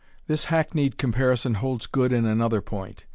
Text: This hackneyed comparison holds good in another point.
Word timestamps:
This 0.25 0.45
hackneyed 0.45 0.97
comparison 0.97 1.53
holds 1.53 1.85
good 1.85 2.11
in 2.11 2.25
another 2.25 2.59
point. 2.59 3.05